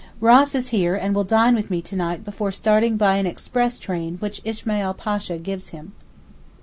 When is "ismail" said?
4.43-4.95